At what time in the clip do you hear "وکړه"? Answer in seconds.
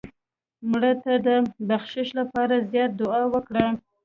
3.33-3.65